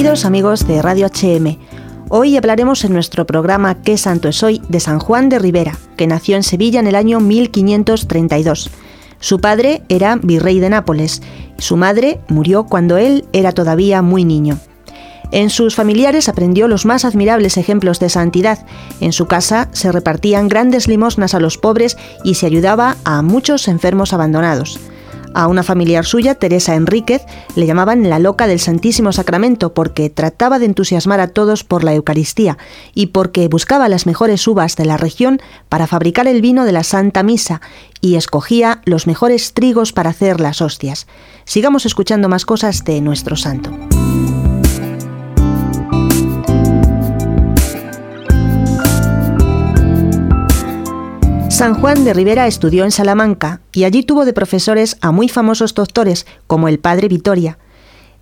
queridos 0.00 0.24
amigos 0.24 0.66
de 0.66 0.80
Radio 0.80 1.08
HM. 1.08 1.58
Hoy 2.08 2.38
hablaremos 2.38 2.86
en 2.86 2.94
nuestro 2.94 3.26
programa 3.26 3.82
¿Qué 3.82 3.98
santo 3.98 4.28
es 4.28 4.42
hoy? 4.42 4.62
de 4.70 4.80
San 4.80 4.98
Juan 4.98 5.28
de 5.28 5.38
Rivera, 5.38 5.76
que 5.98 6.06
nació 6.06 6.36
en 6.36 6.42
Sevilla 6.42 6.80
en 6.80 6.86
el 6.86 6.94
año 6.94 7.20
1532. 7.20 8.70
Su 9.18 9.40
padre 9.40 9.82
era 9.90 10.16
virrey 10.16 10.58
de 10.58 10.70
Nápoles, 10.70 11.20
y 11.58 11.60
su 11.60 11.76
madre 11.76 12.18
murió 12.28 12.64
cuando 12.64 12.96
él 12.96 13.26
era 13.34 13.52
todavía 13.52 14.00
muy 14.00 14.24
niño. 14.24 14.58
En 15.32 15.50
sus 15.50 15.74
familiares 15.74 16.30
aprendió 16.30 16.66
los 16.66 16.86
más 16.86 17.04
admirables 17.04 17.58
ejemplos 17.58 18.00
de 18.00 18.08
santidad. 18.08 18.64
En 19.00 19.12
su 19.12 19.26
casa 19.26 19.68
se 19.72 19.92
repartían 19.92 20.48
grandes 20.48 20.88
limosnas 20.88 21.34
a 21.34 21.40
los 21.40 21.58
pobres 21.58 21.98
y 22.24 22.36
se 22.36 22.46
ayudaba 22.46 22.96
a 23.04 23.20
muchos 23.20 23.68
enfermos 23.68 24.14
abandonados. 24.14 24.80
A 25.34 25.46
una 25.46 25.62
familiar 25.62 26.04
suya, 26.04 26.34
Teresa 26.34 26.74
Enríquez, 26.74 27.22
le 27.54 27.66
llamaban 27.66 28.08
la 28.08 28.18
loca 28.18 28.46
del 28.46 28.58
Santísimo 28.58 29.12
Sacramento 29.12 29.74
porque 29.74 30.10
trataba 30.10 30.58
de 30.58 30.66
entusiasmar 30.66 31.20
a 31.20 31.28
todos 31.28 31.62
por 31.62 31.84
la 31.84 31.94
Eucaristía 31.94 32.58
y 32.94 33.06
porque 33.06 33.48
buscaba 33.48 33.88
las 33.88 34.06
mejores 34.06 34.46
uvas 34.48 34.76
de 34.76 34.86
la 34.86 34.96
región 34.96 35.40
para 35.68 35.86
fabricar 35.86 36.26
el 36.26 36.42
vino 36.42 36.64
de 36.64 36.72
la 36.72 36.82
Santa 36.82 37.22
Misa 37.22 37.60
y 38.00 38.16
escogía 38.16 38.80
los 38.84 39.06
mejores 39.06 39.52
trigos 39.52 39.92
para 39.92 40.10
hacer 40.10 40.40
las 40.40 40.60
hostias. 40.60 41.06
Sigamos 41.44 41.86
escuchando 41.86 42.28
más 42.28 42.44
cosas 42.44 42.84
de 42.84 43.00
nuestro 43.00 43.36
santo. 43.36 43.70
San 51.60 51.74
Juan 51.74 52.06
de 52.06 52.14
Rivera 52.14 52.46
estudió 52.46 52.84
en 52.84 52.90
Salamanca 52.90 53.60
y 53.70 53.84
allí 53.84 54.02
tuvo 54.02 54.24
de 54.24 54.32
profesores 54.32 54.96
a 55.02 55.12
muy 55.12 55.28
famosos 55.28 55.74
doctores 55.74 56.24
como 56.46 56.68
el 56.68 56.78
padre 56.78 57.06
Vitoria. 57.06 57.58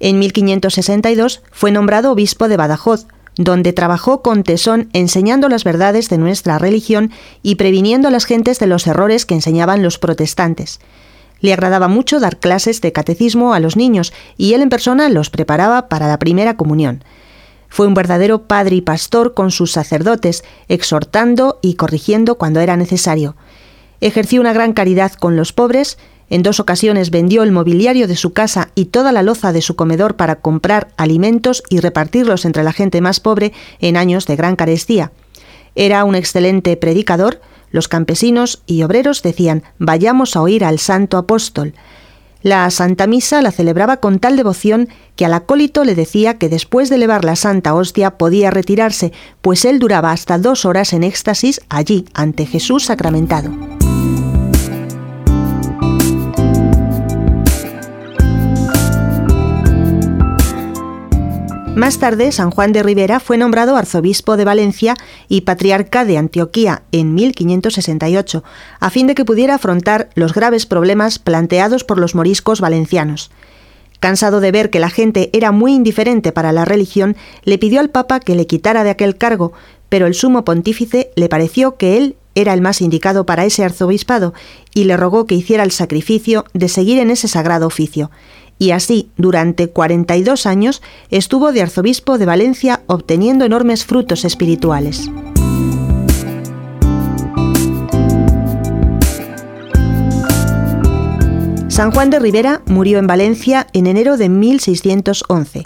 En 0.00 0.18
1562 0.18 1.42
fue 1.52 1.70
nombrado 1.70 2.10
obispo 2.10 2.48
de 2.48 2.56
Badajoz, 2.56 3.06
donde 3.36 3.72
trabajó 3.72 4.22
con 4.22 4.42
tesón 4.42 4.88
enseñando 4.92 5.48
las 5.48 5.62
verdades 5.62 6.08
de 6.08 6.18
nuestra 6.18 6.58
religión 6.58 7.12
y 7.40 7.54
previniendo 7.54 8.08
a 8.08 8.10
las 8.10 8.24
gentes 8.24 8.58
de 8.58 8.66
los 8.66 8.88
errores 8.88 9.24
que 9.24 9.34
enseñaban 9.34 9.84
los 9.84 9.98
protestantes. 9.98 10.80
Le 11.38 11.52
agradaba 11.52 11.86
mucho 11.86 12.18
dar 12.18 12.40
clases 12.40 12.80
de 12.80 12.90
catecismo 12.90 13.54
a 13.54 13.60
los 13.60 13.76
niños 13.76 14.12
y 14.36 14.54
él 14.54 14.62
en 14.62 14.68
persona 14.68 15.08
los 15.10 15.30
preparaba 15.30 15.88
para 15.88 16.08
la 16.08 16.18
primera 16.18 16.56
comunión. 16.56 17.04
Fue 17.68 17.86
un 17.86 17.94
verdadero 17.94 18.42
padre 18.42 18.76
y 18.76 18.80
pastor 18.80 19.34
con 19.34 19.50
sus 19.50 19.72
sacerdotes, 19.72 20.42
exhortando 20.68 21.58
y 21.62 21.74
corrigiendo 21.74 22.36
cuando 22.36 22.60
era 22.60 22.76
necesario. 22.76 23.36
Ejerció 24.00 24.40
una 24.40 24.52
gran 24.52 24.72
caridad 24.72 25.12
con 25.12 25.36
los 25.36 25.52
pobres, 25.52 25.98
en 26.30 26.42
dos 26.42 26.60
ocasiones 26.60 27.10
vendió 27.10 27.42
el 27.42 27.52
mobiliario 27.52 28.06
de 28.06 28.16
su 28.16 28.32
casa 28.32 28.68
y 28.74 28.86
toda 28.86 29.12
la 29.12 29.22
loza 29.22 29.52
de 29.52 29.62
su 29.62 29.76
comedor 29.76 30.16
para 30.16 30.36
comprar 30.36 30.88
alimentos 30.96 31.62
y 31.70 31.80
repartirlos 31.80 32.44
entre 32.44 32.64
la 32.64 32.72
gente 32.72 33.00
más 33.00 33.18
pobre 33.18 33.52
en 33.80 33.96
años 33.96 34.26
de 34.26 34.36
gran 34.36 34.54
carestía. 34.54 35.10
Era 35.74 36.04
un 36.04 36.14
excelente 36.14 36.76
predicador, 36.76 37.40
los 37.70 37.88
campesinos 37.88 38.62
y 38.66 38.82
obreros 38.82 39.22
decían 39.22 39.62
vayamos 39.78 40.36
a 40.36 40.42
oír 40.42 40.64
al 40.64 40.78
santo 40.78 41.16
apóstol. 41.16 41.74
La 42.42 42.70
Santa 42.70 43.06
Misa 43.08 43.42
la 43.42 43.50
celebraba 43.50 43.96
con 43.96 44.20
tal 44.20 44.36
devoción 44.36 44.88
que 45.16 45.24
al 45.24 45.34
acólito 45.34 45.84
le 45.84 45.96
decía 45.96 46.38
que 46.38 46.48
después 46.48 46.88
de 46.88 46.96
elevar 46.96 47.24
la 47.24 47.34
Santa 47.34 47.74
Hostia 47.74 48.12
podía 48.12 48.50
retirarse, 48.50 49.12
pues 49.42 49.64
él 49.64 49.80
duraba 49.80 50.12
hasta 50.12 50.38
dos 50.38 50.64
horas 50.64 50.92
en 50.92 51.02
éxtasis 51.02 51.60
allí, 51.68 52.04
ante 52.14 52.46
Jesús 52.46 52.84
sacramentado. 52.84 53.50
Más 61.78 62.00
tarde, 62.00 62.32
San 62.32 62.50
Juan 62.50 62.72
de 62.72 62.82
Rivera 62.82 63.20
fue 63.20 63.38
nombrado 63.38 63.76
arzobispo 63.76 64.36
de 64.36 64.44
Valencia 64.44 64.96
y 65.28 65.42
patriarca 65.42 66.04
de 66.04 66.18
Antioquía 66.18 66.82
en 66.90 67.14
1568, 67.14 68.42
a 68.80 68.90
fin 68.90 69.06
de 69.06 69.14
que 69.14 69.24
pudiera 69.24 69.54
afrontar 69.54 70.10
los 70.16 70.34
graves 70.34 70.66
problemas 70.66 71.20
planteados 71.20 71.84
por 71.84 72.00
los 72.00 72.16
moriscos 72.16 72.60
valencianos. 72.60 73.30
Cansado 74.00 74.40
de 74.40 74.50
ver 74.50 74.70
que 74.70 74.80
la 74.80 74.90
gente 74.90 75.30
era 75.32 75.52
muy 75.52 75.72
indiferente 75.72 76.32
para 76.32 76.50
la 76.50 76.64
religión, 76.64 77.16
le 77.44 77.58
pidió 77.58 77.78
al 77.78 77.90
Papa 77.90 78.18
que 78.18 78.34
le 78.34 78.48
quitara 78.48 78.82
de 78.82 78.90
aquel 78.90 79.16
cargo, 79.16 79.52
pero 79.88 80.08
el 80.08 80.14
sumo 80.14 80.44
pontífice 80.44 81.12
le 81.14 81.28
pareció 81.28 81.76
que 81.76 81.96
él 81.96 82.16
era 82.34 82.54
el 82.54 82.60
más 82.60 82.80
indicado 82.80 83.24
para 83.24 83.44
ese 83.44 83.64
arzobispado 83.64 84.34
y 84.74 84.84
le 84.84 84.96
rogó 84.96 85.26
que 85.26 85.36
hiciera 85.36 85.62
el 85.62 85.70
sacrificio 85.70 86.44
de 86.54 86.68
seguir 86.68 86.98
en 86.98 87.10
ese 87.10 87.28
sagrado 87.28 87.68
oficio 87.68 88.10
y 88.58 88.72
así 88.72 89.10
durante 89.16 89.68
42 89.68 90.46
años 90.46 90.82
estuvo 91.10 91.52
de 91.52 91.62
arzobispo 91.62 92.18
de 92.18 92.26
Valencia 92.26 92.82
obteniendo 92.86 93.44
enormes 93.44 93.84
frutos 93.84 94.24
espirituales. 94.24 95.10
San 101.78 101.92
Juan 101.92 102.10
de 102.10 102.18
Rivera 102.18 102.62
murió 102.66 102.98
en 102.98 103.06
Valencia 103.06 103.68
en 103.72 103.86
enero 103.86 104.16
de 104.16 104.28
1611. 104.28 105.62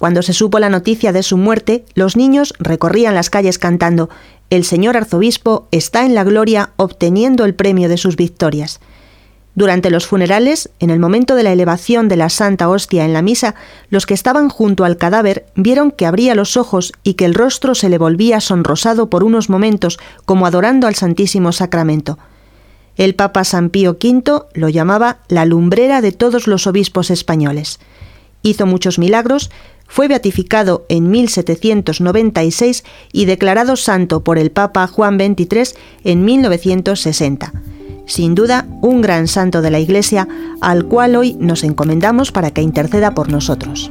Cuando 0.00 0.22
se 0.22 0.32
supo 0.32 0.58
la 0.58 0.68
noticia 0.68 1.12
de 1.12 1.22
su 1.22 1.36
muerte, 1.36 1.84
los 1.94 2.16
niños 2.16 2.54
recorrían 2.58 3.14
las 3.14 3.30
calles 3.30 3.60
cantando 3.60 4.10
El 4.50 4.64
señor 4.64 4.96
arzobispo 4.96 5.68
está 5.70 6.04
en 6.04 6.16
la 6.16 6.24
gloria 6.24 6.72
obteniendo 6.76 7.44
el 7.44 7.54
premio 7.54 7.88
de 7.88 7.98
sus 7.98 8.16
victorias. 8.16 8.80
Durante 9.56 9.90
los 9.90 10.06
funerales, 10.06 10.70
en 10.80 10.90
el 10.90 10.98
momento 10.98 11.36
de 11.36 11.44
la 11.44 11.52
elevación 11.52 12.08
de 12.08 12.16
la 12.16 12.28
Santa 12.28 12.68
Hostia 12.68 13.04
en 13.04 13.12
la 13.12 13.22
misa, 13.22 13.54
los 13.88 14.04
que 14.04 14.14
estaban 14.14 14.48
junto 14.48 14.84
al 14.84 14.96
cadáver 14.96 15.46
vieron 15.54 15.92
que 15.92 16.06
abría 16.06 16.34
los 16.34 16.56
ojos 16.56 16.92
y 17.04 17.14
que 17.14 17.24
el 17.24 17.34
rostro 17.34 17.76
se 17.76 17.88
le 17.88 17.98
volvía 17.98 18.40
sonrosado 18.40 19.08
por 19.10 19.22
unos 19.22 19.48
momentos, 19.48 19.98
como 20.24 20.46
adorando 20.46 20.88
al 20.88 20.96
Santísimo 20.96 21.52
Sacramento. 21.52 22.18
El 22.96 23.14
Papa 23.14 23.44
San 23.44 23.70
Pío 23.70 23.92
V 23.92 24.42
lo 24.54 24.68
llamaba 24.68 25.18
la 25.28 25.44
lumbrera 25.44 26.00
de 26.00 26.10
todos 26.10 26.48
los 26.48 26.66
obispos 26.66 27.10
españoles. 27.10 27.78
Hizo 28.42 28.66
muchos 28.66 28.98
milagros, 28.98 29.50
fue 29.86 30.08
beatificado 30.08 30.84
en 30.88 31.10
1796 31.10 32.84
y 33.12 33.24
declarado 33.26 33.76
santo 33.76 34.24
por 34.24 34.36
el 34.38 34.50
Papa 34.50 34.86
Juan 34.88 35.16
XXIII 35.16 35.78
en 36.02 36.24
1960 36.24 37.52
sin 38.06 38.34
duda 38.34 38.66
un 38.80 39.00
gran 39.00 39.28
santo 39.28 39.62
de 39.62 39.70
la 39.70 39.80
Iglesia 39.80 40.28
al 40.60 40.86
cual 40.86 41.16
hoy 41.16 41.36
nos 41.38 41.64
encomendamos 41.64 42.32
para 42.32 42.50
que 42.50 42.62
interceda 42.62 43.14
por 43.14 43.30
nosotros. 43.30 43.90